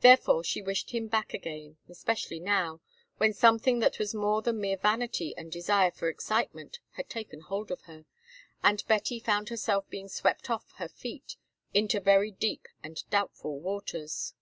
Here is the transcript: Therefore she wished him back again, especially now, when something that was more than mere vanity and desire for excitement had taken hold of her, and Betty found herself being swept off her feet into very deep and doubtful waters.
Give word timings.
Therefore 0.00 0.42
she 0.42 0.62
wished 0.62 0.92
him 0.92 1.08
back 1.08 1.34
again, 1.34 1.76
especially 1.86 2.40
now, 2.40 2.80
when 3.18 3.34
something 3.34 3.80
that 3.80 3.98
was 3.98 4.14
more 4.14 4.40
than 4.40 4.58
mere 4.62 4.78
vanity 4.78 5.34
and 5.36 5.52
desire 5.52 5.90
for 5.90 6.08
excitement 6.08 6.78
had 6.92 7.10
taken 7.10 7.42
hold 7.42 7.70
of 7.70 7.82
her, 7.82 8.06
and 8.62 8.82
Betty 8.88 9.20
found 9.20 9.50
herself 9.50 9.86
being 9.90 10.08
swept 10.08 10.48
off 10.48 10.72
her 10.78 10.88
feet 10.88 11.36
into 11.74 12.00
very 12.00 12.30
deep 12.30 12.66
and 12.82 13.04
doubtful 13.10 13.60
waters. 13.60 14.32